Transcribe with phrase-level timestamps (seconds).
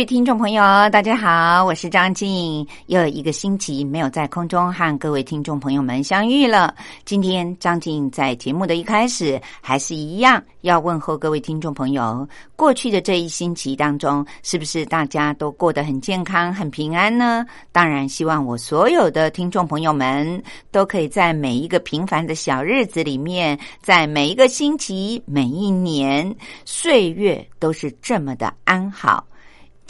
[0.00, 2.66] 位听众朋友，大家好，我是张静。
[2.86, 6.74] 又一个星期没有在空中和各位听众朋友们相遇了。
[7.04, 12.26] 今天张静在节目的一开始，还是一样要问候各位听众朋友：
[12.56, 17.44] 过去的这一星期当中，是不是大家都过得很健康、很平安呢？
[17.70, 29.22] 当然，希望我所有的听众朋友们都可以在每一个平凡的小日子里面，在每一个星期、每一年，岁月都是这么的安好。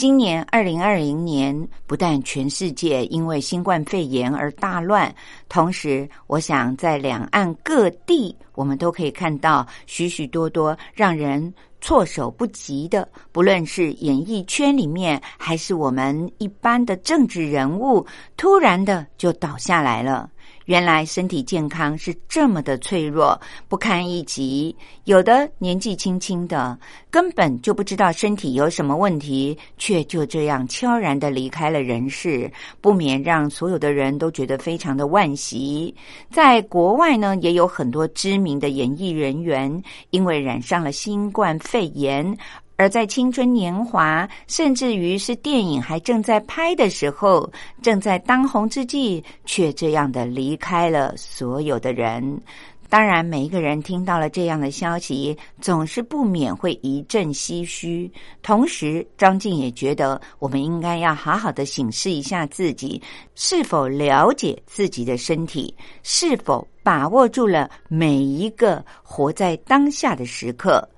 [0.00, 5.14] 今年二零二零年，不但全世界因为新冠肺炎而大乱，
[5.46, 18.06] 同时，我想在两岸各地，我们都可以看到许许多多让人措手不及的，不论是演艺圈里面，还是我们一般的政治人物，
[18.38, 20.30] 突然的就倒下来了。
[20.66, 24.74] 原来身体健康是这么的脆弱，不堪一击。
[25.04, 26.78] 有的年纪轻轻的，
[27.10, 35.94] 根本就不知道身体有什么问题，却就这样悄然的离开了人世，不免让所有的人都觉得非常的惋惜。
[36.30, 42.36] 在国外呢，也有很多知名的演艺人员，因为染上了新冠肺炎。
[42.80, 47.46] 而在青春年华，甚至于是电影还正在拍的时候，
[47.82, 52.40] 正在当红之际，却这样的离开了所有的人。
[52.88, 58.10] 当然，每一个人听到了这样的消息，总是不免会一阵唏嘘。
[58.40, 62.98] 同时，张静也觉得，我们应该要好好的审视一下自己，
[63.34, 70.88] 是否了解自己的身体，是否把握住了每一个活在当下的时刻。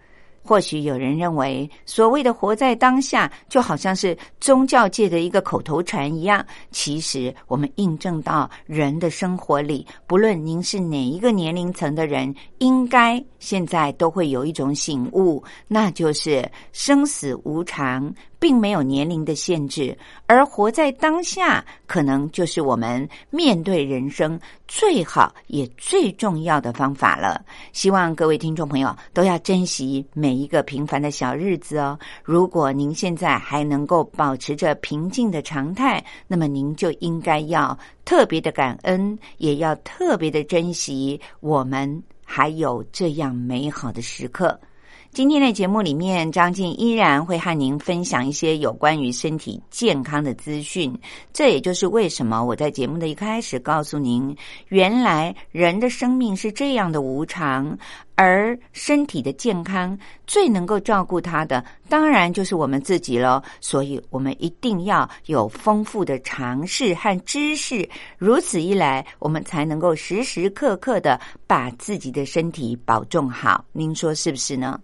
[0.42, 6.44] 或许有人认为，所谓的活在当下，就好像是宗教界的一个口头禅一样。
[6.70, 18.12] 其实，我们印证到人的生活里，不论您是哪一个年龄层的人，应该现在都会有一种醒悟，那就是生死无常。
[18.42, 24.36] 并没有年龄的限制，而活在当下，可能就是我们面对人生
[24.66, 27.44] 最好也最重要的方法了。
[27.72, 31.96] 希望各位听众朋友都要珍惜每一个平凡的小日子哦。
[32.24, 44.58] 如果您现在还能够保持着平静的常态，那么您就应该要特别的感恩，也要特别的珍惜我们还有这样美好的时刻。
[45.14, 50.90] 今天的节目里面，张静依然会和您分享一些有关于身体健康的资讯。
[51.34, 54.34] 这也就是为什么我在节目的一开始告诉您，
[54.68, 57.76] 原来人的生命是这样的无常。
[58.14, 63.42] 而身体的健康最能够照顾他的，当然就是我们自己了。
[63.60, 73.64] 所以，我们一定要有丰富的常识和知识，如此一来，我们才能够时时刻刻的把自己的身体保重好。
[73.72, 74.80] 您说是不是呢？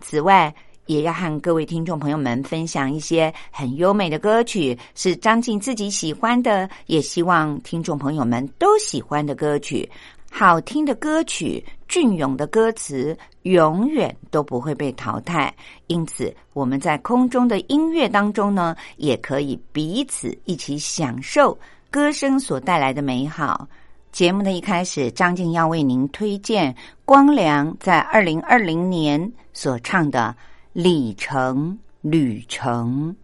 [0.00, 0.52] 此外，
[0.86, 9.88] 也要和各位听众朋友们分享一些很优美的歌曲，是张静自己喜欢的，也希望听众朋友们都喜欢的歌曲。
[10.28, 15.54] 好听的歌曲，隽永的歌词，永远都不会被淘汰。
[15.88, 21.56] 因此，我们在空中的音乐当中呢，也可以彼此一起享受
[21.90, 23.68] 歌声所带来的美好。
[24.10, 30.34] 节目的一开始，张静要为您推荐光良在二零二零年所唱的
[30.72, 33.14] 《里程旅程》。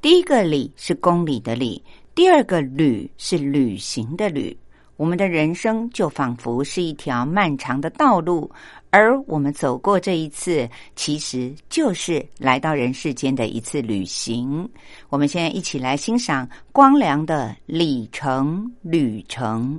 [0.00, 1.82] 第一个“里”是公里的“里”，
[2.14, 4.56] 第二个“旅”是旅行的“旅”。
[4.96, 8.50] 我们的人生就仿佛是一条漫长的道路，
[8.90, 14.68] 而我们走过这一次，其实就是来到人世间的一次旅行。
[15.08, 19.74] 我们现在一起来欣赏光良的《里程旅程》。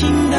[0.00, 0.29] 界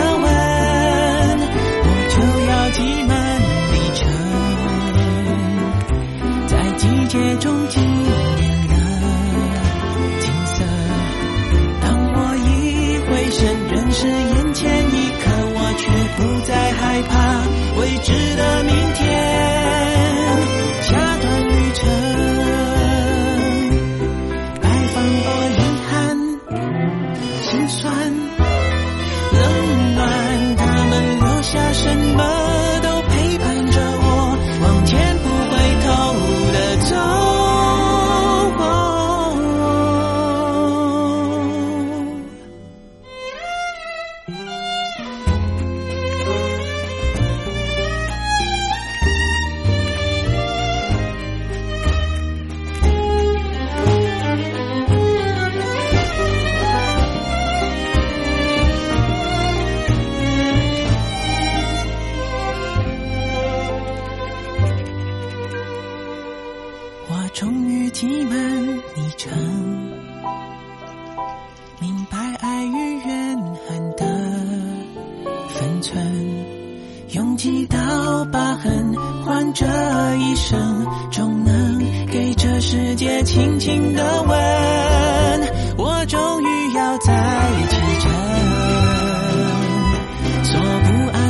[90.51, 91.20] 说不爱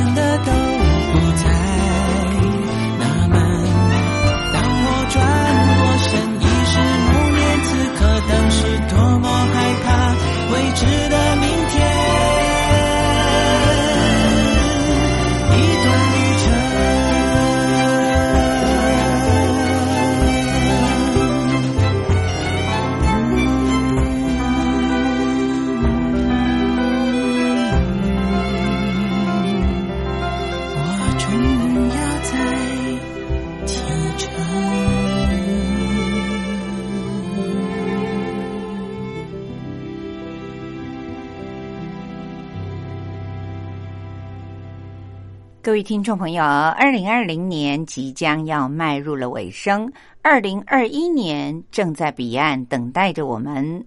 [45.72, 53.82] 各位听众朋友，二零二零年即将要迈入了尾声，二零二一年正在彼岸等待着我们。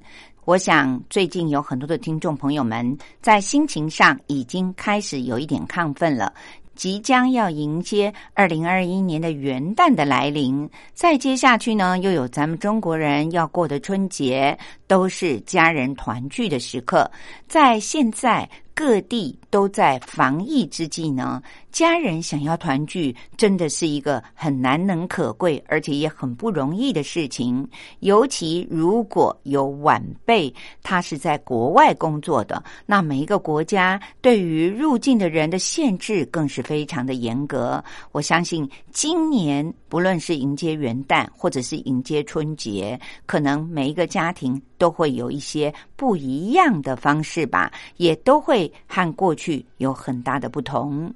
[0.45, 6.33] 我想，最近有很多的听众朋友们在心情上已经开始有一点亢奋了。
[6.73, 17.09] 即将要迎接二零二一年的元旦的来临，再接下去呢，又有咱们中国人要过的春节，都是家人团聚的时刻。
[17.47, 27.65] 在现在各地都在防疫之际呢，家人想要团聚，真的是一个很难能可贵，而且也很不容易的事情。
[28.01, 37.81] 尤其如果有晚辈他是在国外工作的，那每一个国家对于入境的人的限制更是非常的严格。
[38.11, 51.13] 我相信今年不论是迎接元旦，或者是迎接春节，可能每一个家庭都会有一些不一样的方式吧，也都会和过去去有很大的不同。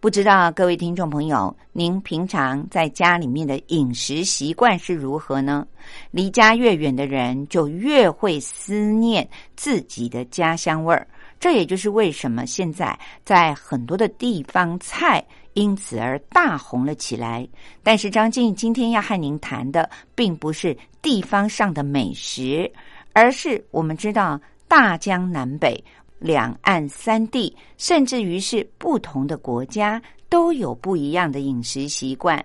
[0.00, 5.64] 不知道各位听众朋友，您平常在家里面的饮食习惯是如何呢？
[6.10, 11.06] 离家越远的人，就越会思念自己的家乡味儿。
[11.38, 17.46] 这也就是为什么现在在很多的地方菜因此而大红了起来。
[17.82, 22.70] 但是张静今天要和您谈的，并不是地方上的美食，
[23.12, 25.82] 而是我们知道大江南北。
[26.20, 32.44] 两岸三地，甚至于是不同的国家，都有不一样的饮食习惯。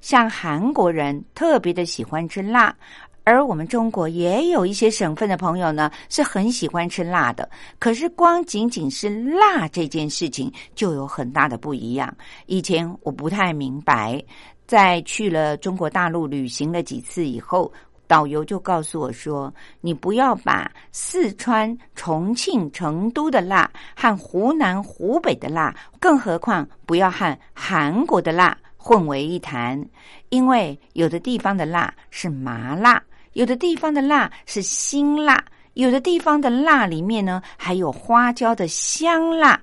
[0.00, 2.76] 像韩国人特别的喜欢吃辣，
[3.24, 7.48] 而我们中国也有一些省份的朋友呢，是很喜欢吃辣的。
[7.78, 12.14] 可是光仅仅是辣这件事情，就有很大的不一样。
[12.44, 14.22] 以前我不太明白，
[14.66, 17.72] 在去了中国大陆旅行了几次以后。
[18.06, 29.82] 导游就告诉我说：“你不要把四川、重庆、成都的辣和湖南、湖北的辣，更何况不要和韩国的辣混为一谈，
[30.28, 35.42] 因为有的地方的辣是麻辣，有的地方的辣是辛辣，
[35.72, 39.58] 有的地方的辣里面呢还有花椒的香辣。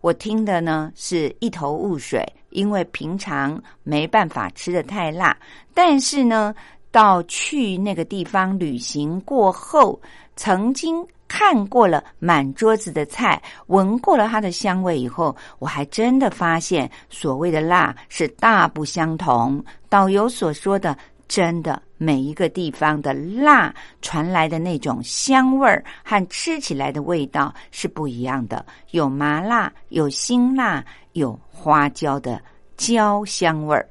[0.00, 5.36] 我听的呢是一头雾水，因为平常没办法吃的太辣，
[5.74, 6.54] 但是呢。”
[6.94, 10.00] 到去那个地方旅行过后，
[10.36, 19.60] 曾经看过了满桌子的菜，闻过了它的香味以后，我还真的发现所谓的辣是大不相同。
[19.88, 20.96] 导游所说的，
[21.26, 30.84] 真的每一个地方的辣传来的那种香味儿和吃起来的味道是不一样的，有麻辣，有辛辣，
[31.14, 32.40] 有花椒的
[32.76, 33.84] 椒香味儿。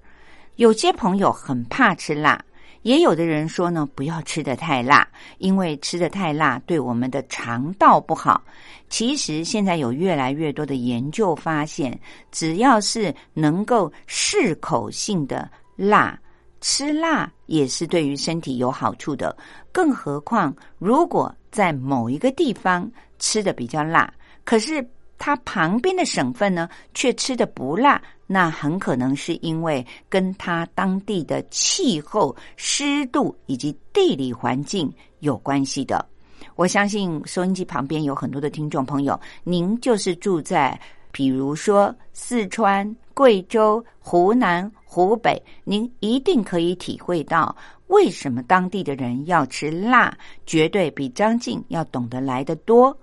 [0.55, 2.41] 有些朋友很怕吃辣。
[2.83, 5.07] 也有的人说呢，不要吃的太辣，
[5.39, 8.43] 因为吃的太辣对我们的肠道不好。
[8.89, 11.99] 其实现在有越来越多的研究发现，
[12.31, 16.19] 只要是能够适口性的辣，
[16.61, 19.35] 吃辣也是对于身体有好处的。
[19.71, 24.13] 更何况，如果在某一个地方吃的比较辣，
[24.43, 24.87] 可是
[25.25, 28.01] 它旁边的省份呢却吃的不辣。
[28.27, 36.05] 那很可能是因为跟他当地的气候、湿度以及地理环境有关系的。
[36.55, 40.77] 我相信收音机旁边有很多的听众朋友，您就是住在
[41.09, 47.55] 比如说四川、贵州、湖南、湖北，您一定可以体会到
[47.87, 52.97] 为什么当地的人要吃辣，绝对比张静要懂得来的多。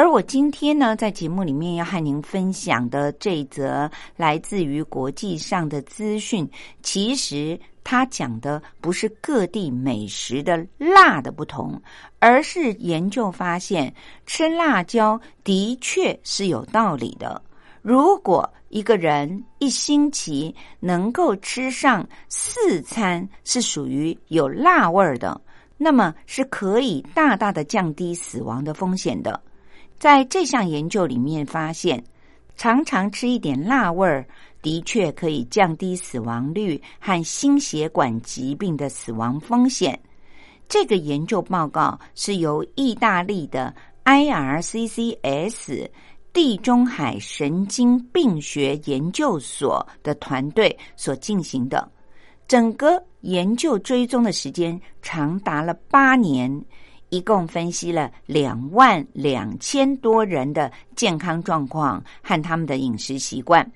[0.00, 6.48] 而我今天呢，在节目里面要和您分享的这则来自于国际上的资讯，
[6.82, 11.78] 其实它讲的不是各地美食的辣的不同，
[12.18, 17.42] 而是研究发现吃辣椒的确是有道理的。
[17.82, 25.38] 如果一个人一星期能够吃上四餐是属于有辣味儿的，
[25.76, 29.38] 那么是可以大大的降低死亡的风险的。
[30.00, 32.02] 在这项研究里面发现，
[32.56, 34.26] 常常吃一点辣味儿，
[34.62, 40.00] 的确可以降低死亡率和心血管疾病的死亡风险。
[40.66, 43.74] 这个研究报告是由意大利的
[44.06, 45.86] IRCCS
[46.32, 51.86] 地中海神经病学研究所的团队所进行的，
[52.48, 56.64] 整个研究追踪的时间长达了八年。
[57.10, 63.70] 一共分析了两万两千多人的健康状况和他们的饮食习惯。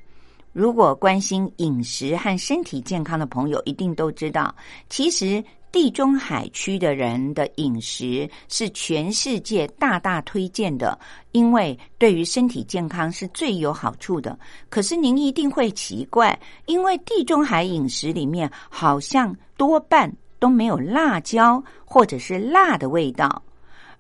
[0.53, 4.55] 如果关心饮食和身体健康的朋友，一定都知道，
[4.89, 10.97] 其实地中海区的人的饮食是全世界大大推荐的，
[11.33, 14.39] 因为对于身体健康是最有好处的。
[14.71, 20.15] 可是您一定会奇怪，因为地中海饮食里面好像多半。
[20.45, 23.43] 都没有辣椒或者是辣的味道，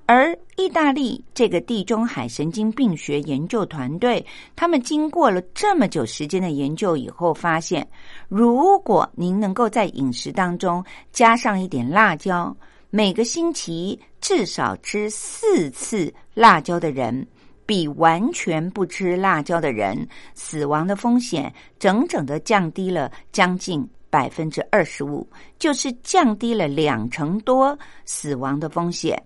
[0.05, 4.23] 而意大利这个地中海神经病学研究团队，
[4.55, 7.89] 他们经过了这么久时间的研究以后，发现，
[8.29, 12.55] 如果您能够在饮食当中加上一点辣椒，
[12.91, 17.27] 每个星期至少吃四次辣椒的人，
[17.65, 23.89] 比完全不吃辣椒的人死亡的风险，整整的降低了将近。
[24.15, 25.29] 百分之二十五，
[25.59, 29.21] 就是降低了两成多死亡的风险。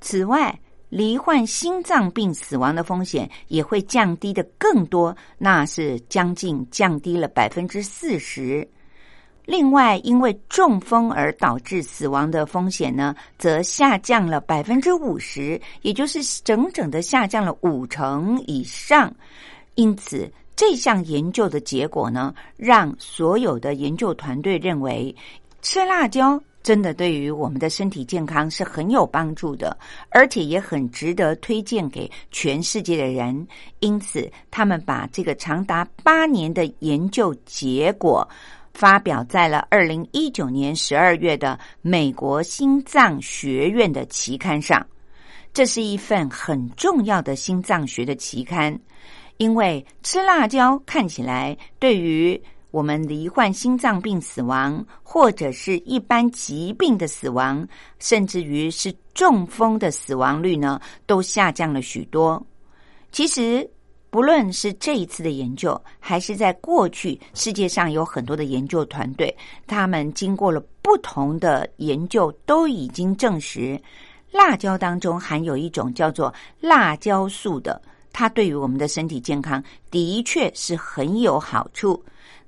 [0.00, 0.56] 此外，
[0.88, 8.64] 罹患心脏病死亡的风险也会降低的更多，那是将近降低了百分之四十。
[9.46, 19.12] 另外，因为中风而导致死亡的风险呢，则下降了百分之五十，也就是整整的下降了五成以上。
[19.74, 20.32] 因此。
[20.56, 25.14] 这项研究的结果呢，让所有的研究团队认为，
[25.62, 29.76] 吃辣椒真的对于我们的身体健康是很有帮助的，
[30.10, 33.46] 而且也很值得推荐给全世界的人。
[33.80, 38.26] 因此，他们把这个长达八年的研究结果
[38.72, 44.86] 发表在了二零一九年十二月的美国心脏学院的期刊上。
[45.52, 48.76] 这是一份很重要的心脏学的期刊，
[49.36, 57.66] 因为吃辣椒看起来对于我们罹患心脏病死亡，或者是一般疾病的死亡，
[57.98, 62.44] 甚至于是中风的死亡率呢，都下降了许多。
[63.12, 63.68] 其实，
[64.10, 69.36] 不论是这一次的研究，还是在过去世界上有很多的研究团队，
[69.68, 73.80] 他们经过了不同的研究，都已经证实，
[74.32, 77.80] 辣椒当中含有一种叫做辣椒素的，
[78.14, 82.02] 它对于我们的身体健康的确是很有好处。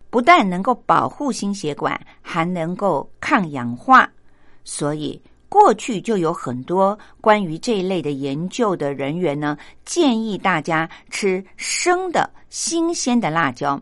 [0.09, 4.09] 不但能够保护心血管，还能够抗氧化。
[4.65, 13.79] 所以过去就有很多关于这一类的研究的人员呢，建议大家吃生的新鲜的辣椒，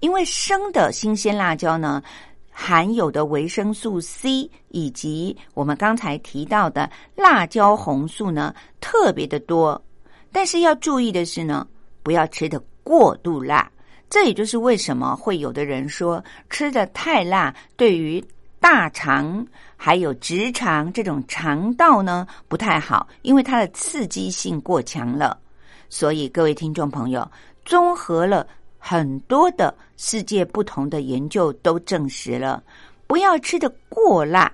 [0.00, 2.02] 因为生的新鲜辣椒呢，
[2.50, 9.80] 含有的维生素 C 以及我们刚才提到的辣椒红素呢，特别的多。
[10.38, 11.66] 但是要注意的是呢，
[12.00, 13.68] 不要吃的过度辣。
[14.08, 18.24] 这也就是为什么会有的人说吃的太辣，对于
[18.60, 19.44] 大肠
[19.76, 25.36] 还有直肠这种肠道呢不太好，因为它的刺激性过强了。
[25.88, 27.28] 所以各位听众朋友，
[27.64, 28.46] 综合了
[28.78, 32.62] 很多的世界不同的研究都证实了，
[33.08, 34.52] 不要吃的过辣，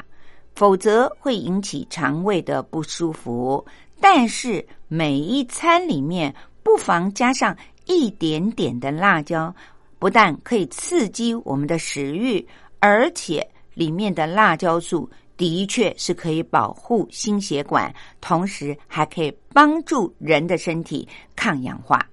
[0.55, 3.63] 否则会引起肠胃的不舒服。
[4.01, 7.57] 但是每一餐里面不妨加上。
[7.87, 9.55] 一点点的辣椒，
[9.99, 12.43] 不但可以刺激我们的食欲，
[12.81, 22.09] 而且里面的辣椒素的确是可以保护心血管，同时还可以帮助人的身体抗氧化。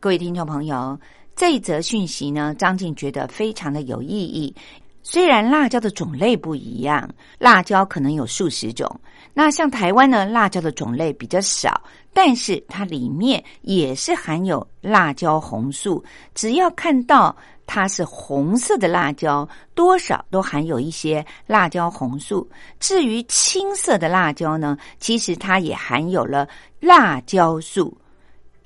[0.00, 0.98] 各位听众朋友，
[1.36, 4.52] 这一则讯息呢，张静觉得非常的有意义。
[5.02, 8.88] 虽然辣椒的种类不一样，辣椒可能有数十种。
[9.34, 11.80] 那像台湾呢，辣椒的种类比较少，
[12.12, 16.04] 但是它里面也是含有辣椒红素。
[16.34, 17.34] 只要看到
[17.66, 22.48] 它是红色的辣椒，多少都含有一些辣椒红素。
[22.78, 26.46] 至于青色的辣椒呢，其实它也含有了
[26.78, 27.96] 辣椒素。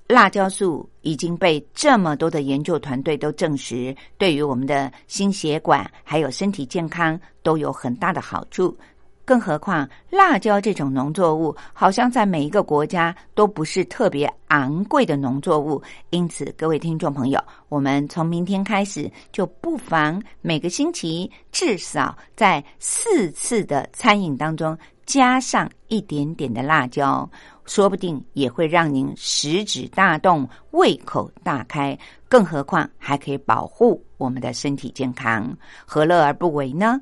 [0.08, 8.76] 辣椒素已经被这么多的研究团队都证实，对于我们的心血管还有身体健康都有很大的好处。
[9.24, 27.28] 更何况，辣椒这种农作物好像在每一个国家都不是特别昂贵的农作物，因此，各位听众朋友，我们从明天开始就不妨每个星期至少在四次的餐饮当中加上一点点的辣椒，
[27.64, 31.96] 说不定也会让您食指大动、胃口大开。
[32.28, 37.00] 更何况还可以保护我们的身体健康，何乐而不为呢？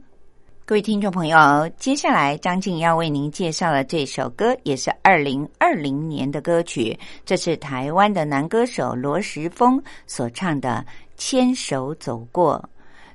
[0.67, 6.99] 各位听众朋友，接下来张静要为您介绍的这首歌，也是二零二零年的歌曲。
[7.25, 10.85] 这是台湾的男歌手罗时丰所唱的
[11.17, 12.62] 《牵手走过》。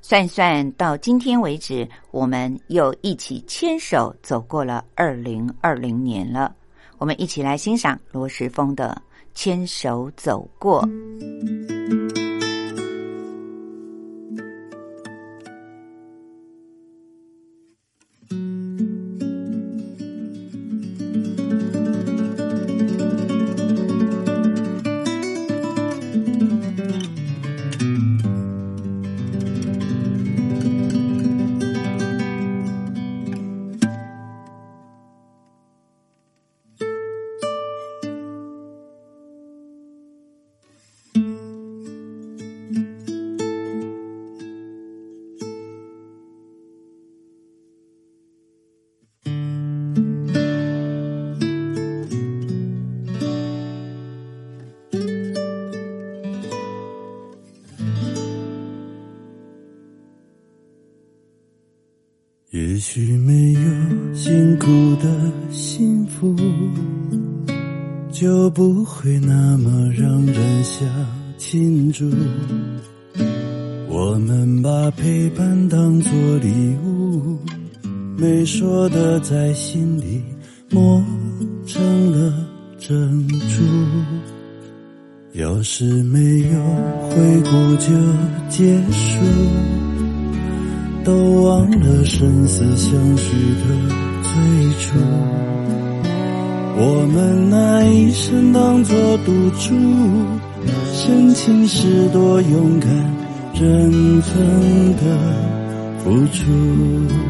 [0.02, 6.56] 算算到今天为止，我们又一起牵手走过了二零二零年了。
[6.98, 9.02] 我们一起来欣赏罗时丰的
[9.34, 10.84] 《牵手走过》。
[79.20, 80.24] 在心里
[80.70, 81.04] 磨
[81.66, 82.34] 成了
[82.80, 83.64] 珍珠。
[85.34, 86.20] 要是没
[86.52, 86.60] 有
[87.10, 87.94] 回顾就
[88.50, 89.20] 结束。
[91.02, 93.66] 都忘了生死相许的
[94.22, 94.34] 最
[94.80, 95.00] 初，
[96.78, 99.74] 我们拿一生当作赌注，
[100.94, 102.90] 深情是多勇敢，
[103.56, 105.04] 真诚的
[106.04, 107.29] 付出。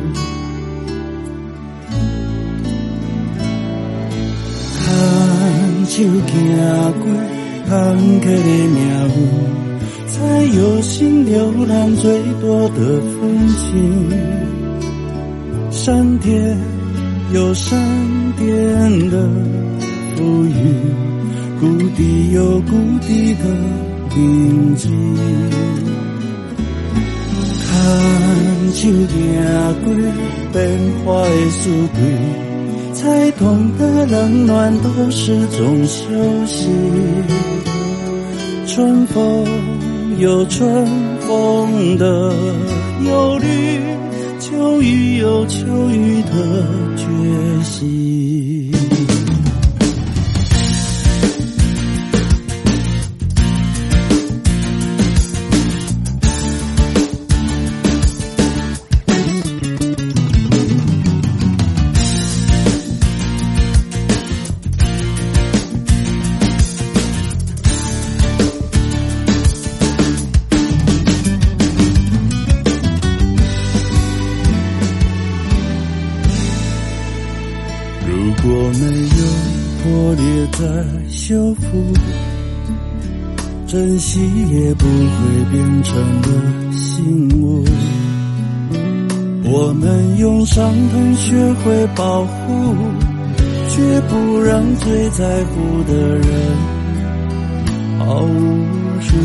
[6.00, 6.32] 手行
[6.94, 7.04] 过
[7.68, 7.76] 坎
[8.22, 8.30] 坷的
[8.70, 9.18] 命运，
[10.08, 10.16] 才
[10.56, 12.78] 有心浏览最多的
[13.12, 14.10] 风景。
[15.70, 16.58] 山巅
[17.34, 17.78] 有山
[18.38, 19.28] 巅的
[20.16, 20.54] 浮云，
[21.60, 22.72] 谷底有谷
[23.06, 23.44] 底的
[24.16, 24.90] 宁静。
[27.68, 27.70] 看
[28.72, 29.06] 手行
[29.84, 29.94] 过
[30.54, 30.58] 变
[31.04, 32.49] 化的四季。
[33.02, 36.06] 才懂得冷暖都是种修
[36.46, 36.70] 行。
[38.68, 39.46] 春风
[40.18, 40.86] 有春
[41.22, 42.36] 风的
[43.08, 43.80] 忧虑，
[44.42, 48.59] 秋雨有秋雨的决心。
[84.10, 84.20] 珍惜
[84.52, 86.28] 也不会变成了
[86.72, 87.64] 新闻。
[89.44, 92.76] 我们用伤痛学会保护，
[93.70, 96.28] 绝不让最在乎的人
[98.00, 98.66] 毫无
[99.00, 99.16] 助。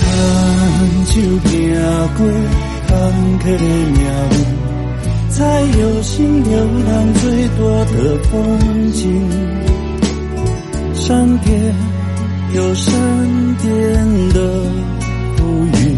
[0.00, 1.54] 看酒行
[2.16, 2.26] 过
[2.88, 2.92] 坎
[3.38, 4.59] 坷的命运。
[5.40, 9.26] 才有心流浪最多的风景，
[10.92, 11.74] 山巅
[12.54, 12.92] 有山
[13.62, 14.38] 巅的
[15.38, 15.96] 浮云，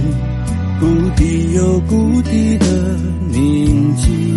[0.79, 2.67] 谷底有谷底的
[3.33, 4.37] 宁静。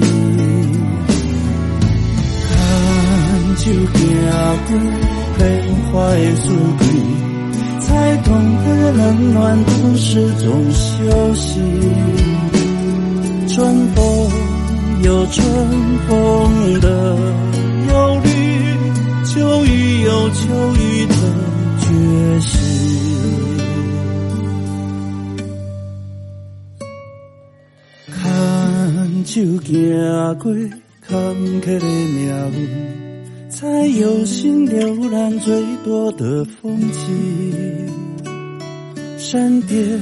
[2.50, 4.02] 看酒行
[4.66, 4.70] 过
[5.38, 5.40] 变
[5.92, 6.84] 化的四季，
[7.80, 8.34] 才懂
[8.66, 11.62] 得冷暖都是种修行。
[13.48, 14.55] 春风。
[15.04, 15.46] 有春
[16.08, 17.16] 风的
[17.90, 18.30] 忧虑，
[19.26, 20.44] 秋雨有秋
[20.76, 21.14] 雨的
[21.80, 22.50] 决心。
[28.10, 29.74] 看酒走
[30.42, 30.54] 过
[31.02, 31.14] 坎
[31.62, 32.18] 坷的命
[32.52, 32.58] 运，
[33.50, 33.68] 才
[34.00, 37.88] 有心浏览最多的风景。
[39.18, 40.00] 山巅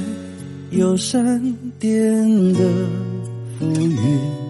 [0.70, 2.60] 有山巅的
[3.58, 4.43] 浮云。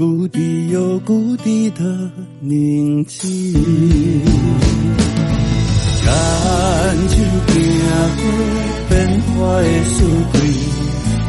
[0.00, 1.84] 谷底有谷底的
[2.40, 3.52] 宁静，
[6.02, 7.16] 看酒
[7.48, 7.54] 行
[8.16, 8.24] 过
[8.88, 10.00] 变化的四
[10.32, 10.38] 季，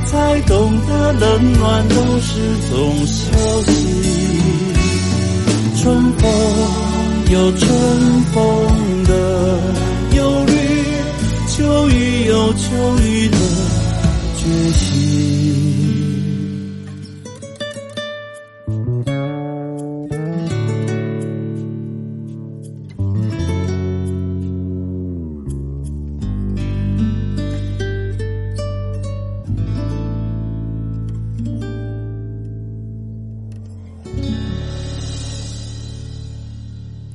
[0.06, 2.40] 才懂得冷暖都是
[2.72, 3.28] 种消
[3.64, 3.70] 息。
[5.82, 6.32] 春风
[7.30, 7.68] 有春
[8.32, 8.42] 风
[9.04, 9.12] 的
[10.16, 10.54] 忧虑，
[11.50, 13.38] 秋雨有秋雨的
[14.38, 14.91] 决心。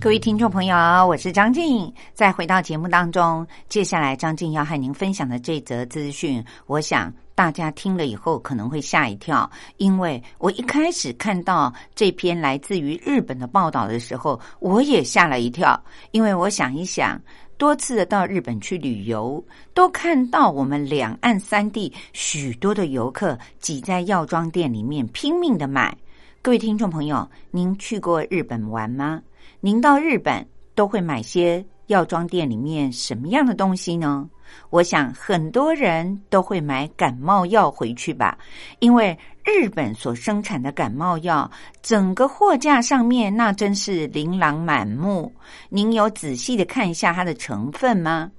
[0.07, 0.77] 各位听众朋友，
[1.09, 1.93] 我是张静。
[2.15, 15.77] 再回到节目当中，接下来张静要和您分享的这则资讯，我想大家听了以后可能会吓一跳，因为我一开始看到这篇来自于日本的报道的时候，我也吓了一跳。
[16.13, 17.21] 因为我想一想，
[17.59, 25.99] 多次的到日本去旅游，都看到我们两岸三地许多的游客挤在药妆店里面拼命的买。
[26.41, 29.21] 各位听众朋友，您去过日本玩吗？
[29.67, 34.31] 您到日本都会买些药妆店里面什么样的东西呢？
[34.71, 38.39] 我想很多人都会买感冒药回去吧，
[38.79, 41.51] 因为日本所生产的感冒药，
[41.83, 45.35] 整个货架上面那真是琳琅满目。
[45.69, 48.31] 您有仔细的看一下它的成分吗？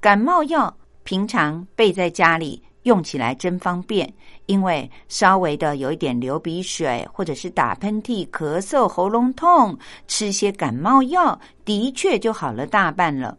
[0.00, 2.60] 感冒药平常备在家里。
[2.84, 4.10] 用起来真方便，
[4.46, 13.36] 因为稍微的有一点流鼻水，或者是打喷嚏、咳嗽、喉咙痛，吃些感冒药，的确就好了大半了。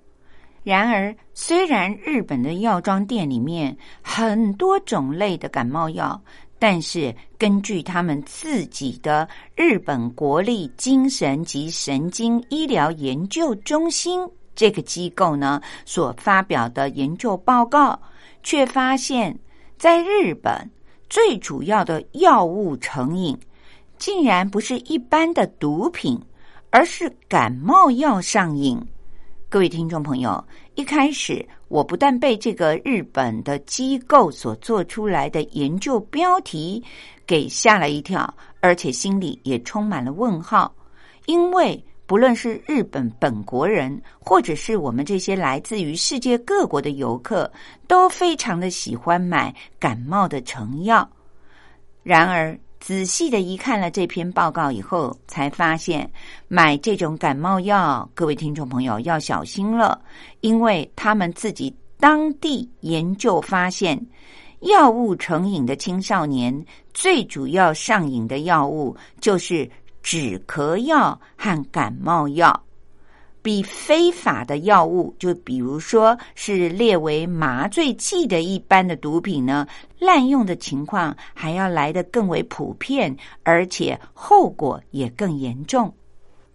[0.64, 6.20] 然而，虽然日本的药妆店里面很多种类的感冒药，
[6.58, 18.00] 但是根据他们自己的日本国立精神及神经医疗研究中心这个机构呢所发表的研究报告。
[18.46, 19.38] 却发现，
[19.76, 20.70] 在日本
[21.10, 23.36] 最主要的药物成瘾，
[23.98, 26.22] 竟然不是一般的毒品，
[26.70, 28.80] 而是感冒药上瘾。
[29.50, 30.44] 各位听众朋友，
[30.76, 36.84] 一开始我不但被这个日本的机构所做出来的研究标题
[37.26, 40.72] 给吓了一跳，而且心里也充满了问号，
[41.26, 47.52] 因为不论是日本本国人，或者是我们这些来自于世界各国的游客，
[47.88, 51.08] 都非常的喜欢买感冒的成药。
[52.04, 56.08] 然而，仔细的一看了这篇报告以后，才发现
[56.48, 60.00] 买这种感冒药，各位听众朋友要小心了，
[60.42, 64.00] 因为他们自己当地研究发现，
[64.60, 66.64] 药物成瘾的青少年
[66.94, 69.68] 最主要上瘾的药物就是
[70.06, 72.62] 止咳药和感冒药。
[73.42, 85.92] 比非法的药物，就比如说是列为麻醉剂的一般的毒品呢，滥用的情况还要来得更为普遍，而且后果也更严重。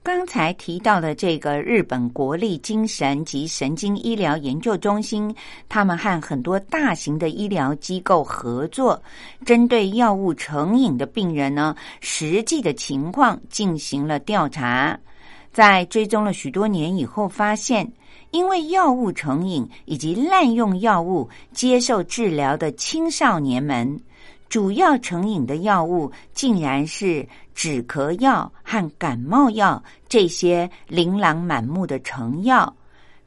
[0.02, 5.32] 刚才提到的这个日本国立精神及神经医疗研究中心，
[5.68, 9.00] 他们和很多大型的医疗机构合作，
[9.44, 14.98] 针对药物成瘾的病人呢，实际的情况进行了调查。
[15.52, 17.92] 在追踪了许多年以后，发现
[18.30, 24.00] 因为药物成瘾以及滥用药物接受治疗的青少年们，
[24.50, 32.76] 主要成瘾的药物竟然是止咳药和感冒药这些琳琅满目的成药，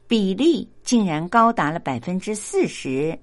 [0.06, 3.18] 比例竟然高达了百分之四十，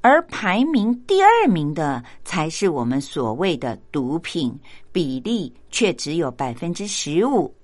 [0.00, 4.52] 而排名第二名的才是我们所谓的毒品，
[4.90, 7.54] 比例却只有百分之十五。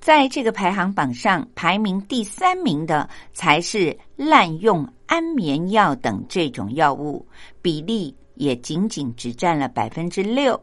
[0.00, 7.24] 在这个排行榜上，排名第三名的才是滥用安眠药等这种药物，
[7.62, 10.58] 比例也仅仅只占了百分之六。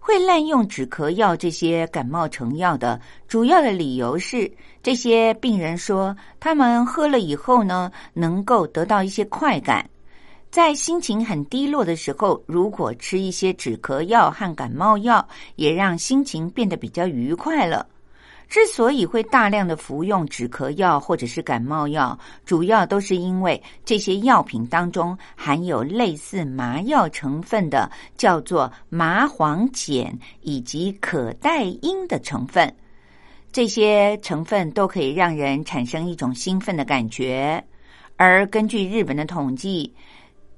[0.00, 4.50] 会滥用止咳药这些感冒成药的主要的理由是，
[4.82, 9.88] 这些病人说他们喝了以后呢，能够得到一些快感，
[10.50, 15.24] 在心情很低落的时候，如果吃一些止咳药和感冒药，
[15.54, 17.86] 也让心情变得比较愉快了。
[18.50, 32.74] 之所以会大量的服用止咳药或者是感冒药，主要都是因为这些药品当中含有类似麻药成分的，叫做麻黄碱以及可待因的成分。
[33.52, 37.64] 这些成分都可以让人产生一种兴奋的感觉，
[38.16, 39.94] 而根据日本的统计。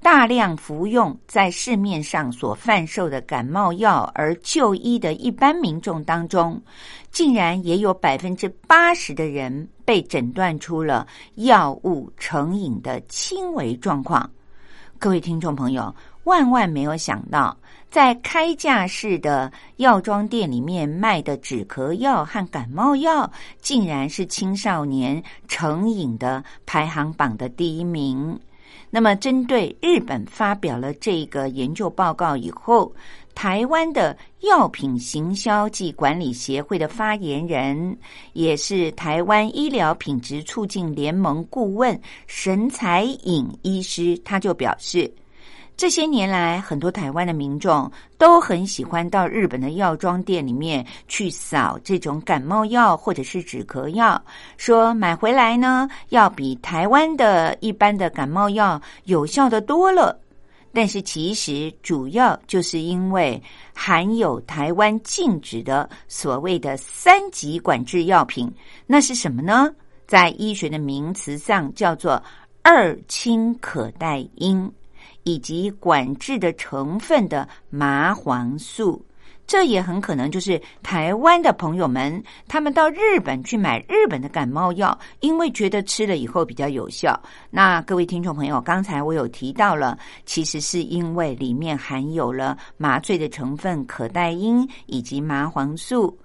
[0.03, 6.61] 大量服用在市面上所贩售的感冒药而就医的一般民众当中，
[7.13, 14.29] 竟然也有百分之八十的人被诊断出了药物成瘾的轻微状况。
[14.99, 17.57] 各位听众朋友，万万没有想到，
[17.89, 28.37] 在开架式的药妆店里面卖的止咳药和感冒药，竟然是青少年成瘾的排行榜的第一名。
[28.95, 32.95] 那么，针对日本发表了这个研究报告以后，
[33.35, 37.97] 台湾的药品行销暨管理协会的发言人，
[38.35, 45.11] 也是台湾医疗品质促进联盟顾问神彩颖医师，他就表示。
[45.77, 54.23] 这些年来，很多台湾的民众都很喜欢到日本的药妆店里面去扫这种感冒药或者是止咳药，
[54.57, 60.17] 说买回来呢要比台湾的一般的感冒药有效的多了。
[60.75, 63.43] 但是其实主要就是因为
[63.75, 68.51] 含有台湾禁止的所谓的三级管制药品，
[68.87, 69.69] 那是什么呢？
[70.07, 72.23] 在医学的名词上叫做
[72.63, 74.71] 二氢可待因。
[75.25, 79.05] 以及管制的成分的麻黄素，
[79.47, 87.21] 这也很可能就是台湾的朋友们，他们到日本去买日本的感冒药，因为觉得吃了以后比较有效。
[87.51, 96.17] 那各位听众朋友，刚才我有提到了，其实是因为里面含有了麻醉的成分可待因以及麻黄素。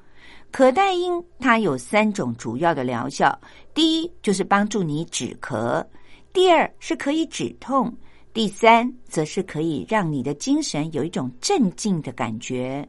[0.49, 3.37] 可待因它有三种主要的疗效，
[3.73, 5.85] 第一就是帮助你止咳，
[6.31, 7.93] 第二是可以止痛。
[8.37, 12.87] 第三，则是可以让你的精神有一种镇静的感觉。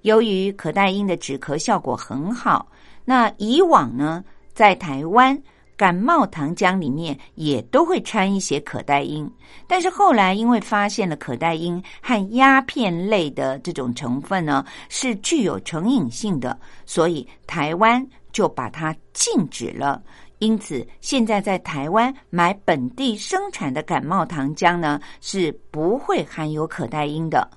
[0.00, 2.66] 由于可待因的止咳效果很好，
[3.04, 5.38] 那以往呢，在台湾
[5.76, 9.30] 感冒糖浆里面也都会掺一些可待因。
[9.66, 20.02] 但是后来因为发现了可待因和鸦片类的这种成分呢是具有成瘾性的，所以台湾就把它禁止了。
[20.40, 27.48] 因此，现在在台湾买本地生产的感冒糖浆呢，是不会含有可待因的。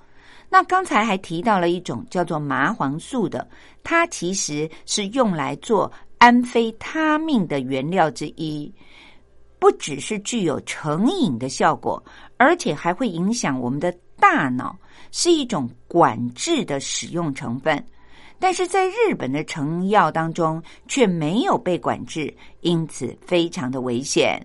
[0.50, 3.48] 那刚才还提到了一种叫做麻黄素的，
[3.82, 8.70] 它其实是用来做安非他命的原料之一，
[9.58, 12.00] 不只是具有成瘾的效果，
[12.36, 14.76] 而且还会影响我们的大脑，
[15.10, 17.82] 是一种管制的使用成分。
[18.44, 22.30] 但是在日本的成药当中却没有被管制，
[22.60, 24.38] 因此非常的危险。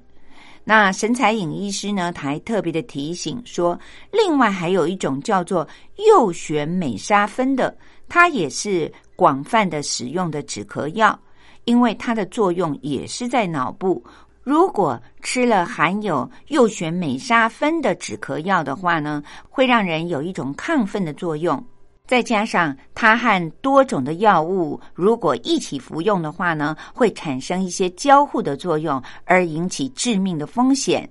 [0.63, 3.77] 那神采影医师呢，他还特别的提醒说，
[4.09, 11.19] 另外还有一种叫做右旋美沙芬的，它也是广泛的使用的止咳药，
[11.65, 14.01] 因为它的作用也是在脑部。
[14.43, 21.61] 如果吃了含有右旋美沙芬的止咳药的话呢，会让人有一种亢奋的作用。
[22.09, 31.07] 再加上它和多种的药物如果一起服用的话呢，会产生一些交互的作用，而引起致命的风险。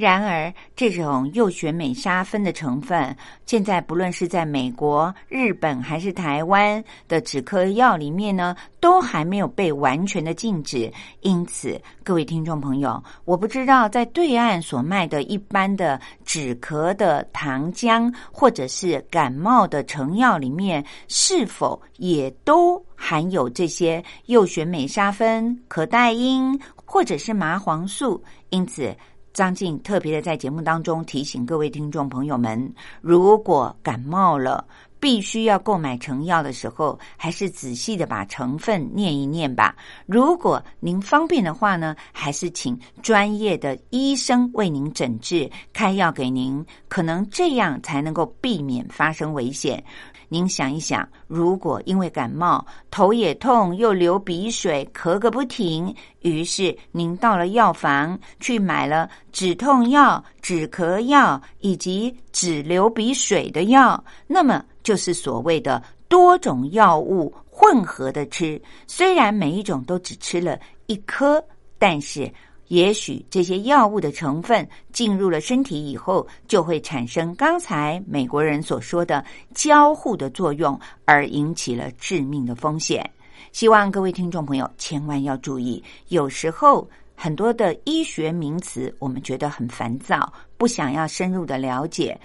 [0.00, 10.90] 然而，这种右旋美沙芬的成分，现在不论是在美国、日本还是台湾的止咳药里面呢，都还没有被完全的禁止。
[11.20, 28.24] 因此，各位听众朋友，我不知道在对岸所卖的一般的止咳的糖浆，或者是感冒的成药里面，是否也都含有这些右旋美沙芬、可待因或者是麻黄素。
[28.48, 28.96] 因此。
[29.32, 34.66] 张静特别的在节目当中提醒各位听众朋友们：如果感冒了，
[35.00, 39.74] 必须要购买成药的时候，还是仔细的把成分念一念吧。
[40.06, 49.82] 如果您方便的话呢，还是请专业的医生为您诊治，开药给您，可能这样才能够避免发生危险。
[50.32, 68.60] 您想一想，如果因为感冒头也痛又流鼻水咳个不停，于是您到了药房去买了止痛药、止咳药以及止流鼻水的药，那么就是所谓的多种药物混合的吃。
[68.88, 71.40] 虽然每一种都只吃了一颗，
[71.78, 72.28] 但是。
[72.66, 83.08] 也许这些药物的成分进入了身体以后，就会产生刚才美国人所说的交互的作用，而引起了致命的风险。
[83.50, 92.16] 希望各位听众朋友千万要注意，有时候很多的医学名词我们觉得很烦躁，不想要深入的了解，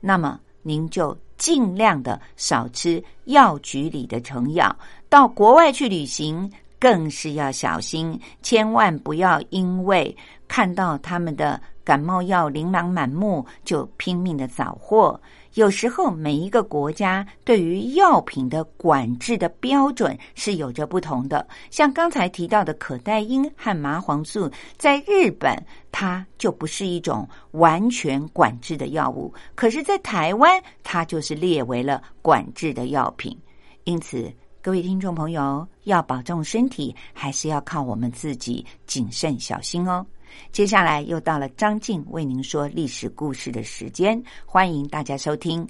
[0.00, 4.76] 那么您就尽量的少吃药局里的成药，
[5.08, 6.50] 到国外去旅行。
[6.80, 15.20] 更是要小心，千万不要因为看到他们的感冒药琳琅满目，就拼命的找货。
[15.58, 21.44] 有时候，每一个国家对于药品的管制的标准是有着不同的。
[21.68, 33.36] 像刚才提到的可待因和麻黄素，在日本它就不是一种完全管制的药物，可是，在台湾它就是列为了管制的药品。
[33.82, 34.32] 因此。
[34.60, 40.04] 各位听众朋友，要保重身体，还是要靠我们自己谨慎小心哦。
[40.52, 45.66] 接下来又到了张静为您说历史故事的时间，欢迎大家收听。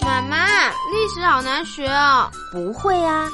[0.00, 2.30] 妈妈，历史好难学哦。
[2.52, 3.28] 不会啊，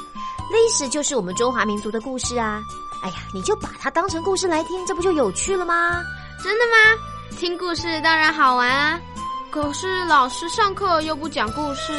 [0.51, 2.61] 历史就是我们中华民族的故事啊。
[3.03, 6.01] 哎呀，你就把它当成故事来听，这不就有趣了吗？
[6.43, 7.01] 真的吗？
[7.37, 8.99] 听故事当然好玩啊，
[9.49, 11.91] 可是老师上课又不讲故事。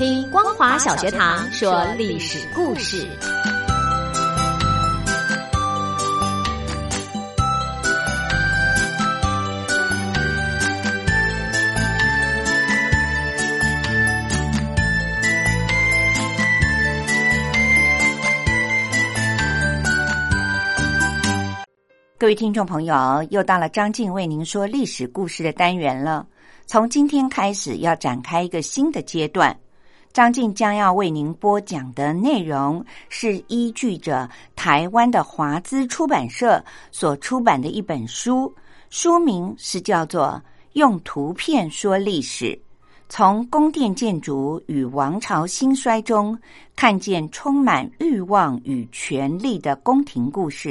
[0.00, 3.06] 听光华小学堂说历史故事。
[22.16, 26.26] 各位听众朋友，又到了张静为您说历史故事的单元了。
[26.64, 29.54] 从今天开始，要展开一个新的阶段。
[30.12, 38.52] 张静将要为您播讲的内容，是依据着台湾的华资出版社所出版的一本书，
[38.90, 40.42] 书名是叫做
[40.72, 42.60] 《用图片说历史：
[43.08, 46.36] 从宫殿建筑与王朝兴衰中，
[46.74, 50.70] 看见充满欲望与权力的宫廷故事》。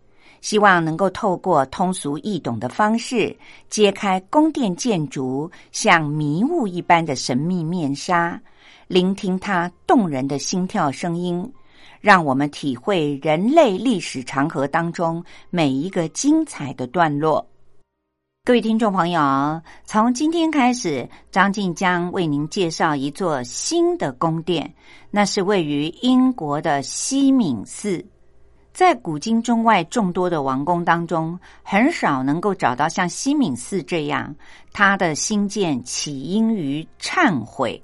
[0.41, 3.35] 希望能够透过通俗易懂的方式，
[3.69, 8.41] 揭开宫殿建筑像迷雾一般的神秘面纱，
[8.87, 11.49] 聆听它动人的心跳声音，
[11.99, 17.47] 让我们体会人类历史长河当中每一个精彩的段落。
[18.43, 24.73] 各位听众朋友，从今天开始，张静将为您介绍一座新的宫殿，
[25.11, 28.03] 那是位于英国的西敏寺。
[28.73, 34.33] 在古今中外众多的王宫当中，很少能够找到像西敏寺这样，
[34.71, 37.81] 它的兴建起因于忏悔，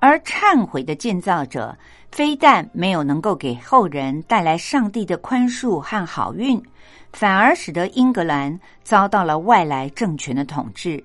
[0.00, 1.76] 而忏悔的建造者
[2.10, 6.62] 非但没有能够给后人带来上帝的宽恕和好运。
[7.10, 11.02] 反而使得英格兰遭到了外来政权的统治。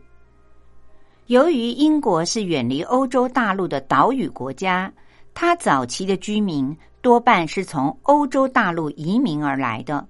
[1.28, 4.92] 由于英国是远离欧洲大陆的岛屿国家，
[5.34, 10.08] 它早期的居民多半是从欧洲大陆移民而来的。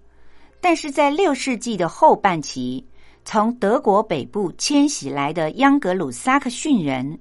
[0.62, 2.86] 但是在六世纪的后半期，
[3.26, 7.20] 从德国北部迁徙来的央格鲁撒克逊人，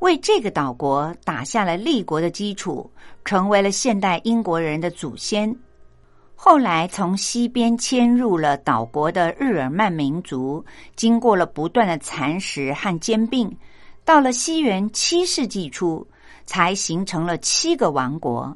[0.00, 2.88] 为这个岛国打下了立国的基础，
[3.24, 5.56] 成为了现代英国人的祖先。
[6.36, 10.62] 后来，从西边迁入了岛国的日耳曼民族，
[10.96, 13.56] 经过了不断的蚕食和兼并，
[14.04, 16.06] 到了西元七世纪初，
[16.44, 18.54] 才形成了七个王国。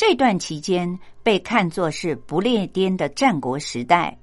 [0.00, 4.16] 这段期间被看作是不列颠的战国时代。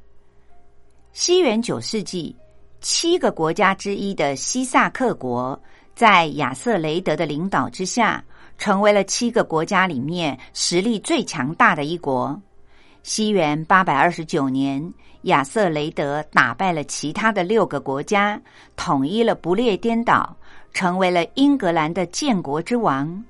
[1.13, 2.35] 西元九世纪，
[2.81, 5.61] 七个国家之一的西萨克国，
[5.93, 8.25] 在亚瑟雷德的领导之下，
[8.57, 12.41] 成为了七个国家里面实力最强大的一国。
[13.03, 14.91] 西元八百二十九年，
[15.25, 18.41] 亚瑟雷德打败了其他的六个国家，
[18.75, 20.35] 统一了不列颠岛，
[20.73, 23.23] 成为了英格兰的建国之王。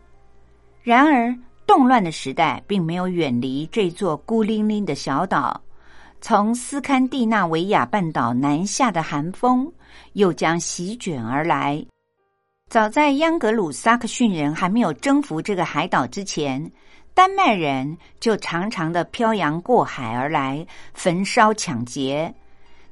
[0.82, 1.38] 然而，
[1.68, 5.62] 动乱的时代并没有远离这座孤零零的小岛。
[6.22, 9.72] 从斯堪的纳维亚半岛南下的寒风
[10.14, 11.86] 又将席卷而来。
[12.70, 16.72] 早在央格鲁撒克逊人还没有征服这个海岛之前。
[17.14, 22.32] 丹麦人就常常的漂洋过海而来，焚烧抢劫。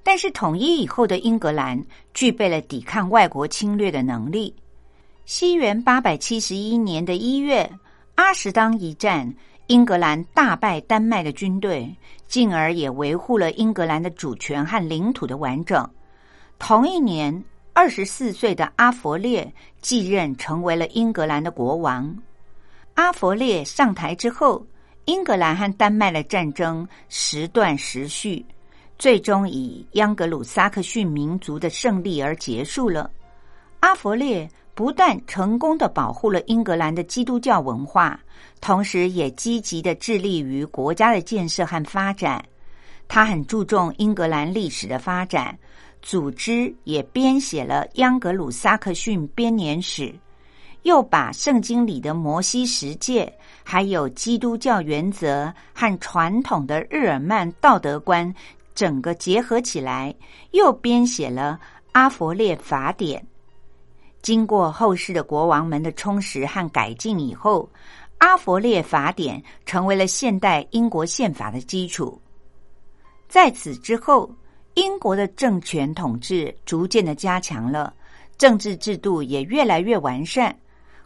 [0.01, 1.79] 但是统一以后的英格兰
[2.13, 4.53] 具备了抵抗外国侵略的能力。
[5.25, 7.69] 西元八百七十一年的一月，
[8.15, 9.33] 阿什当一战，
[9.67, 11.93] 英格兰大败丹麦的军队，
[12.27, 15.87] 进而也维护了英格兰的主权和领土的完整。
[16.57, 17.43] 同一年，
[17.73, 22.17] 二十四岁的阿佛列继任，成为了英格兰的国王。
[22.93, 24.65] 阿佛列上台之后，
[25.03, 28.45] 英格兰和丹麦的战争时断时续，
[28.97, 33.11] 最终以央格鲁撒克逊民族的胜利而结束了。
[33.81, 38.19] 阿佛列不但成功的保护了英格兰的基督教文化，
[38.59, 42.43] 同时也积极的致力于国家的建设和发展。
[43.07, 45.57] 他很注重英格兰历史的发展，
[46.01, 50.13] 组织也编写了央格鲁撒克逊编年史。
[50.83, 53.31] 又把圣经里的摩西十诫，
[53.63, 58.31] 还有基督教原则和传统的日耳曼道德观，
[58.75, 60.13] 整个结合起来，
[60.51, 61.59] 又编写了
[61.93, 63.25] 阿佛列法典。
[64.25, 67.69] 经过后世的国王们的充实和改进以后，
[68.17, 72.19] 阿佛列法典成为了现代英国宪法的基础。
[73.29, 74.27] 在此之后，
[74.73, 77.93] 英国的政权统治逐渐的加强了，
[78.35, 80.57] 政治制度也越来越完善。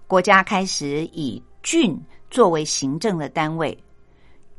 [0.07, 2.01] 国家开始以郡
[2.31, 3.77] 作为行政的单位，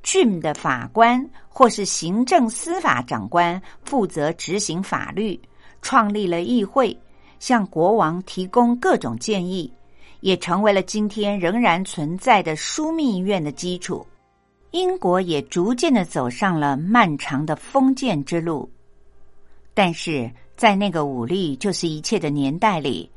[0.03, 5.41] 郡的法官或是行政司法长官负责执行法律，
[5.81, 6.95] 创立了议会，
[7.41, 9.73] 向国王提供各种建议，
[10.21, 14.07] 也成为了今天仍然存在的枢密院的基础。
[14.71, 18.71] 英国也逐渐的走上了漫长的封建之路，
[19.75, 23.11] 但是在那个武力就是一切的年代里。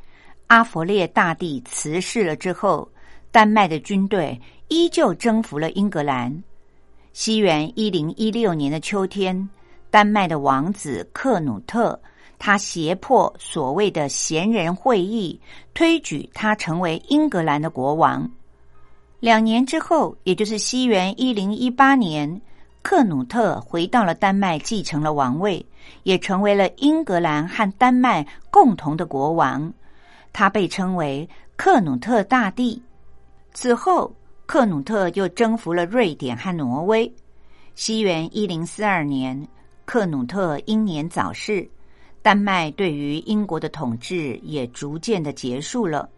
[0.47, 2.89] 阿佛列大帝辞世了之后，
[3.31, 6.43] 丹麦的军队依旧征服了英格兰。
[7.11, 9.47] 西元一零一六年的秋天，
[9.91, 11.99] 丹麦的王子克努特，
[12.37, 15.39] 他胁迫所谓的贤人会议，
[15.73, 18.29] 推举他成为英格兰的国王。
[19.19, 22.41] 两年之后，也就是西元一零一八年，
[22.81, 25.65] 克努特回到了丹麦，继承了王位，
[26.03, 29.73] 也成为了英格兰和丹麦共同的国王。
[30.33, 32.81] 他被称为克努特大帝。
[33.53, 34.13] 此后，
[34.45, 37.09] 克努特又征服了瑞典和挪威。
[37.75, 39.47] 西元一零四二年，
[39.85, 41.65] 克努特英年早逝，
[42.23, 46.09] 丹麦对于英国的统治也逐渐的结束了。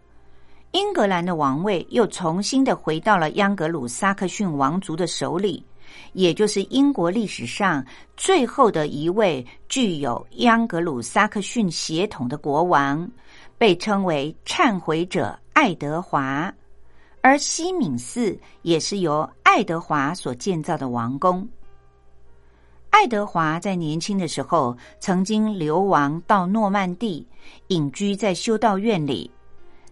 [0.70, 5.62] 英格兰的王位又重新的回到了央格鲁撒克逊王族的手里，
[6.14, 7.84] 也就是英国历史上
[8.16, 13.06] 最后的一位具有央格鲁撒克逊血统的国王。
[13.58, 16.52] 被称为忏悔者爱德华，
[17.22, 21.48] 而西敏寺也是由爱德华所建造的王宫。
[22.90, 27.26] 爱德华在年轻的时候曾经流亡到诺曼底，
[27.68, 29.30] 隐居在修道院里，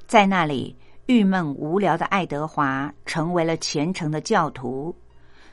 [0.06, 0.74] 在那里
[1.06, 4.94] 郁闷无聊的爱德华成为了虔诚的教徒。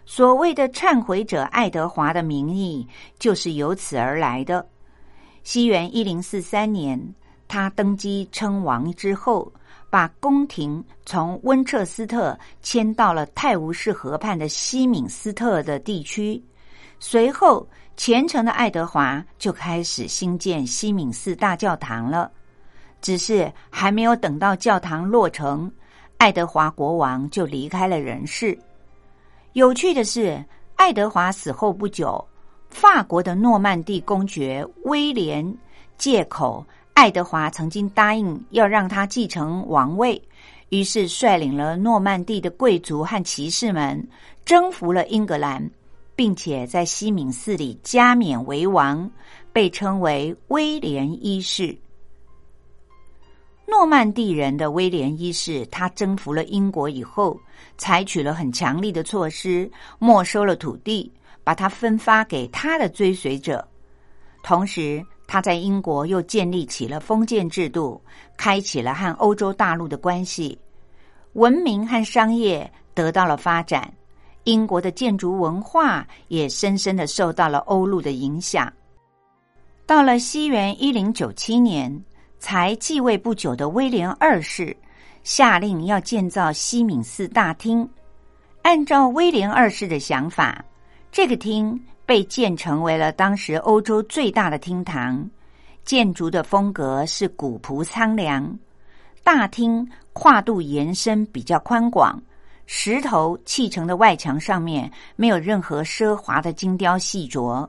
[0.06, 2.88] 所谓的忏悔者爱德华的名义
[3.20, 4.66] 就是由此而来的。
[5.44, 7.14] 西元一零四三年。
[7.48, 9.52] 他登基称王之后，
[9.89, 16.42] 把宫廷从温彻斯特迁到了泰晤士河畔的西敏斯特的地区。
[17.04, 22.32] 随后，虔诚的爱德华就开始兴建西敏寺大教堂了。
[23.02, 25.70] 只是还没有等到教堂落成，
[26.18, 28.58] 爱德华国王就离开了人世。
[29.54, 30.45] 有趣的是，
[30.76, 32.24] 爱德华死后不久，
[32.70, 35.58] 法国的诺曼底公爵威廉
[35.97, 36.64] 借口。
[36.93, 40.22] 爱德华曾经答应要让他继承王位，
[40.70, 44.08] 于是率领了诺曼底的贵族和骑士们
[44.45, 45.68] 征服了英格兰，
[46.22, 49.09] 并且在西敏寺里加冕为王，
[49.51, 51.76] 被称为威廉一世。
[53.65, 57.36] 诺曼底人的威廉一世，他征服了英国以后，
[57.76, 59.67] 采取了很强力的措施，
[59.97, 61.11] 没收了土地，
[61.43, 63.67] 把它分发给他的追随者，
[64.43, 65.03] 同时。
[65.26, 67.99] 他在英国又建立起了封建制度，
[68.38, 70.55] 开启了和欧洲大陆的关系。
[71.34, 73.91] 文明和商业得到了发展，
[74.44, 78.72] 英国的建筑文化也深深的受到了欧陆的影响。
[79.86, 82.04] 到了西元一零九七年，
[82.39, 84.76] 才继位不久的威廉二世
[85.24, 87.88] 下令要建造西敏寺大厅。
[88.64, 90.64] 按照威廉二世的想法，
[91.12, 95.30] 这个厅被建成为了当时欧洲最大的厅堂。
[95.84, 98.58] 建筑的风格是古朴苍凉，
[99.24, 102.22] 大厅跨度延伸比较宽广，
[102.74, 107.67] 石头砌成的外墙上面没有任何奢华的精雕细琢，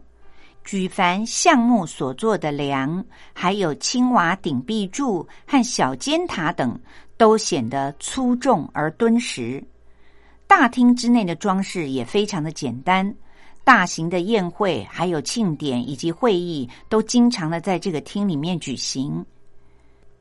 [0.63, 6.81] 举凡橡木所做的梁，还有青瓦顶壁柱和小尖塔等，
[7.17, 9.63] 都显得粗重而敦实。
[10.47, 13.13] 大厅之内的装饰也非常的简单。
[13.65, 19.27] 大型的宴会、还有庆典以及会议，都经常的在这个厅里面举行。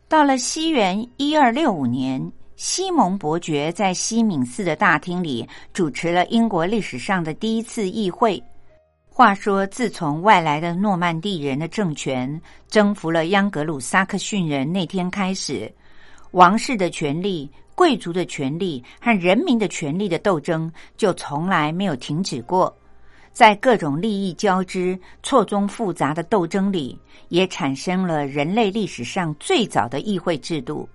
[0.07, 2.31] 到了西元一二六五年，
[2.63, 8.41] 西蒙伯爵在西敏寺的大厅里主持了英国历史上的第一次议会。
[9.09, 12.39] 话说，自从外来的诺曼底人的政权
[12.69, 15.73] 征服了央格鲁撒克逊人那天开始，
[16.33, 22.71] 王室的权力、贵族的权力和人民的权力的斗争就从来没有停止过。
[23.33, 26.95] 在各种利益交织、错综复杂的斗争里，
[27.29, 30.87] 也产生了人类历史上最早的议会制度。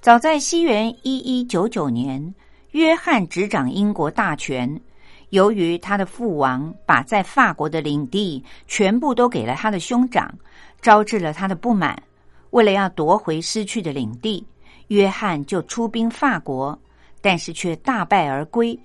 [0.00, 2.34] 早在西元一一九九年，
[2.70, 4.80] 约翰执掌英国大权。
[5.28, 10.34] 由于他的父王把在法国的领地全部都给了他的兄长，
[10.80, 12.02] 招致了他的不满。
[12.48, 14.42] 为了要夺回失去的领地，
[14.86, 16.76] 约翰就出兵法国，
[17.20, 18.76] 但是却大败而归。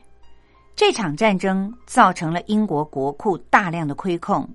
[0.76, 4.46] 这场战争造成了英国国库大量的亏空，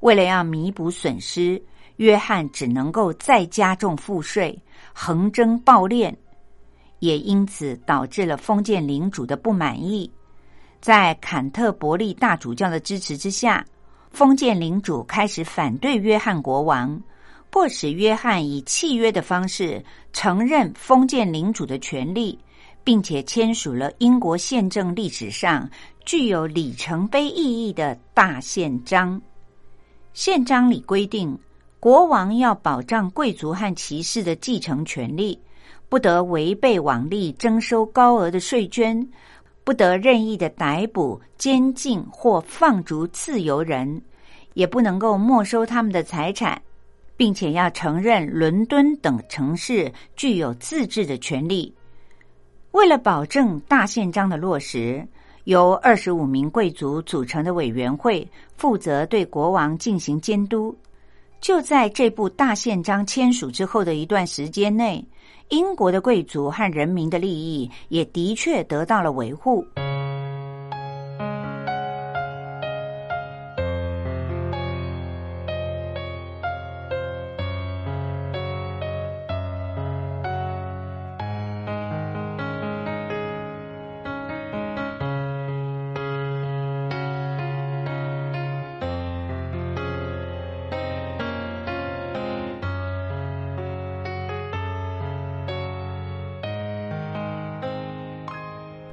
[0.00, 1.62] 为了要弥补损失，
[2.00, 4.58] 约翰只能够再加重赋税，
[4.94, 6.14] 横征暴敛，
[7.00, 10.10] 也因此导致了封建领主的不满意。
[10.80, 13.62] 在坎特伯利大主教的支持之下，
[14.10, 16.98] 封建领主开始反对约翰国王，
[17.50, 22.38] 迫使约翰以契约的方式承认封建领主的权利。
[22.82, 25.68] 并且签署了英国宪政历史上
[26.06, 29.20] 具有里程碑意义的大宪章。
[30.14, 31.38] 宪章里规定，
[31.80, 35.40] 国王要保障贵族和骑士的继承权利，
[35.88, 39.08] 不得违背王例征收高额的税捐，
[39.64, 43.98] 不得任意的逮捕、监禁或放逐自由人，
[44.52, 46.60] 也不能够没收他们的财产，
[47.16, 51.74] 并且要承认伦敦等城市具有自治的权利。
[52.72, 55.02] 为了保证大宪章的落实，
[55.44, 60.76] 由二十五名贵族组成的委员会负责对国王进行监督。
[61.40, 65.02] 就在这部大宪章签署之后的一段时间内，
[65.48, 69.64] 英国的贵族和人民的利益也的确得到了维护。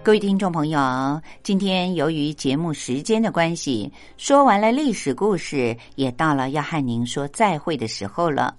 [0.08, 8.55] 各位听众朋友，今天由于节目时间的关系，说完了历史故事，也到了要和您说再会的时候了。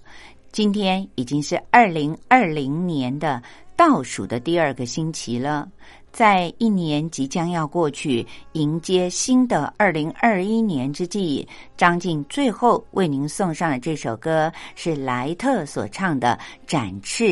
[0.51, 3.41] 今天已经是二零二零年的
[3.75, 5.67] 倒数的第二个星期了。
[6.11, 11.47] 在一年即将要过去，迎接新的二零二一年之际，
[11.77, 16.37] 张静最后为您送上的这首歌是莱特所唱的
[16.67, 17.23] 《展翅》，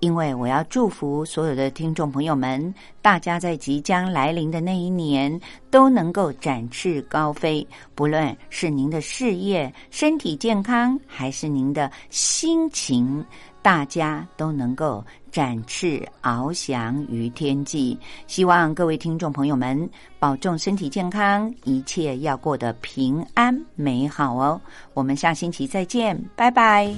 [0.00, 13.24] 因为我要祝福所有的听众朋友们，大家在即将来临的那一年都能够展翅高飞，不论是您的事业、身体健康，还是您的心情。
[13.62, 24.60] 大家都能够展翅翱翔于天际，希望各位听众朋友们保重身体健康，一切要过得平安美好哦。
[24.92, 26.94] 我们下星期再见，拜拜。